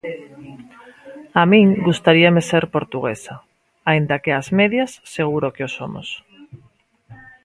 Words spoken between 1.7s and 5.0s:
gustaríame ser portuguesa, aínda que ás medias